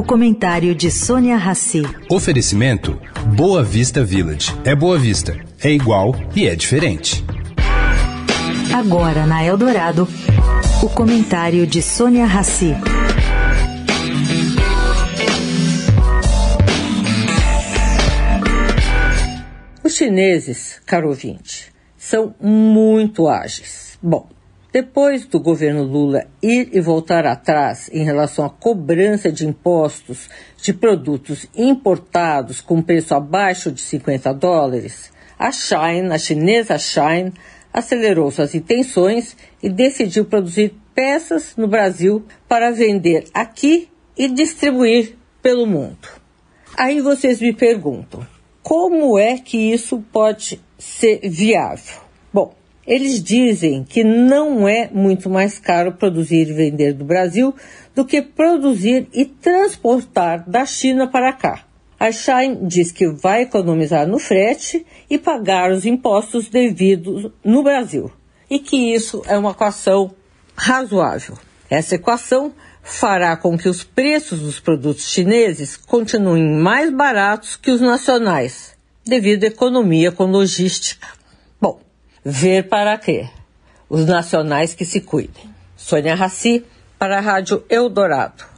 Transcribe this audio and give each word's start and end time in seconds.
O 0.00 0.02
comentário 0.02 0.74
de 0.74 0.90
Sônia 0.90 1.36
Rassi. 1.36 1.82
Oferecimento 2.10 2.98
Boa 3.36 3.62
Vista 3.62 4.02
Village. 4.02 4.50
É 4.64 4.74
Boa 4.74 4.98
Vista, 4.98 5.38
é 5.62 5.70
igual 5.70 6.16
e 6.34 6.46
é 6.46 6.56
diferente. 6.56 7.22
Agora 8.74 9.26
na 9.26 9.44
Eldorado, 9.44 10.08
o 10.82 10.88
comentário 10.88 11.66
de 11.66 11.82
Sônia 11.82 12.24
Rassi. 12.24 12.74
Os 19.84 19.94
chineses, 19.94 20.80
caro 20.86 21.08
ouvinte, 21.08 21.70
são 21.98 22.34
muito 22.40 23.28
ágeis. 23.28 23.98
Bom, 24.02 24.30
depois 24.72 25.26
do 25.26 25.40
governo 25.40 25.82
Lula 25.82 26.26
ir 26.42 26.68
e 26.72 26.80
voltar 26.80 27.26
atrás 27.26 27.90
em 27.92 28.04
relação 28.04 28.44
à 28.44 28.50
cobrança 28.50 29.30
de 29.32 29.46
impostos 29.46 30.28
de 30.62 30.72
produtos 30.72 31.46
importados 31.56 32.60
com 32.60 32.80
preço 32.80 33.14
abaixo 33.14 33.72
de 33.72 33.80
50 33.80 34.32
dólares, 34.34 35.12
a 35.38 35.50
Shine, 35.50 36.12
a 36.12 36.18
chinesa 36.18 36.78
Shine, 36.78 37.32
acelerou 37.72 38.30
suas 38.30 38.54
intenções 38.54 39.36
e 39.62 39.68
decidiu 39.68 40.24
produzir 40.24 40.74
peças 40.94 41.54
no 41.56 41.66
Brasil 41.66 42.24
para 42.48 42.70
vender 42.70 43.24
aqui 43.32 43.88
e 44.16 44.28
distribuir 44.28 45.16
pelo 45.42 45.66
mundo. 45.66 46.08
Aí 46.76 47.00
vocês 47.00 47.40
me 47.40 47.52
perguntam, 47.52 48.26
como 48.62 49.18
é 49.18 49.38
que 49.38 49.72
isso 49.72 50.04
pode 50.12 50.60
ser 50.78 51.20
viável? 51.28 52.00
Bom, 52.32 52.54
eles 52.90 53.22
dizem 53.22 53.84
que 53.84 54.02
não 54.02 54.68
é 54.68 54.90
muito 54.92 55.30
mais 55.30 55.60
caro 55.60 55.92
produzir 55.92 56.48
e 56.48 56.52
vender 56.52 56.92
do 56.92 57.04
Brasil 57.04 57.54
do 57.94 58.04
que 58.04 58.20
produzir 58.20 59.08
e 59.14 59.24
transportar 59.24 60.42
da 60.50 60.66
China 60.66 61.06
para 61.06 61.32
cá. 61.32 61.64
A 62.00 62.10
Shine 62.10 62.66
diz 62.66 62.90
que 62.90 63.08
vai 63.08 63.42
economizar 63.42 64.08
no 64.08 64.18
frete 64.18 64.84
e 65.08 65.16
pagar 65.18 65.70
os 65.70 65.86
impostos 65.86 66.48
devidos 66.48 67.30
no 67.44 67.62
Brasil. 67.62 68.10
E 68.50 68.58
que 68.58 68.92
isso 68.92 69.22
é 69.28 69.38
uma 69.38 69.52
equação 69.52 70.12
razoável. 70.56 71.38
Essa 71.70 71.94
equação 71.94 72.52
fará 72.82 73.36
com 73.36 73.56
que 73.56 73.68
os 73.68 73.84
preços 73.84 74.40
dos 74.40 74.58
produtos 74.58 75.08
chineses 75.08 75.76
continuem 75.76 76.60
mais 76.60 76.92
baratos 76.92 77.54
que 77.54 77.70
os 77.70 77.80
nacionais, 77.80 78.76
devido 79.04 79.44
à 79.44 79.46
economia 79.46 80.10
com 80.10 80.24
logística. 80.24 81.19
Ver 82.24 82.68
para 82.68 82.98
quê? 82.98 83.28
Os 83.88 84.04
nacionais 84.04 84.74
que 84.74 84.84
se 84.84 85.00
cuidem. 85.00 85.48
Sônia 85.76 86.14
Raci, 86.14 86.64
para 86.98 87.16
a 87.16 87.20
Rádio 87.20 87.64
Eldorado. 87.70 88.49